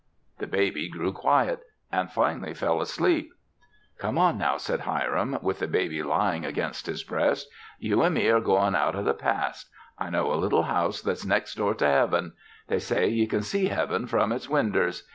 The 0.39 0.47
baby 0.47 0.89
grew 0.89 1.13
quiet 1.13 1.59
and 1.91 2.11
finally 2.11 2.55
fell 2.55 2.81
asleep. 2.81 3.31
"Come 3.99 4.17
on, 4.17 4.35
now," 4.39 4.57
said 4.57 4.79
Hiram, 4.79 5.37
with 5.43 5.59
the 5.59 5.67
baby 5.67 6.01
lying 6.01 6.43
against 6.43 6.87
his 6.87 7.03
breast. 7.03 7.47
"You 7.77 8.01
an' 8.01 8.15
me 8.15 8.27
are 8.29 8.41
goin' 8.41 8.73
out 8.75 8.95
o' 8.95 9.03
the 9.03 9.13
past. 9.13 9.69
I 9.99 10.09
know 10.09 10.33
a 10.33 10.41
little 10.41 10.63
house 10.63 11.03
that's 11.03 11.23
next 11.23 11.53
door 11.53 11.75
to 11.75 11.85
Heaven. 11.85 12.33
They 12.67 12.79
say 12.79 13.09
ye 13.09 13.27
can 13.27 13.43
see 13.43 13.67
Heaven 13.67 14.07
from 14.07 14.31
its 14.31 14.49
winders. 14.49 15.07